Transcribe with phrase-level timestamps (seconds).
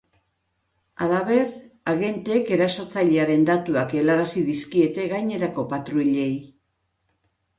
[1.05, 1.51] Halaber,
[1.93, 6.33] agenteek erasotzailearen datuak helarazi dizkiete gainerako patruilei.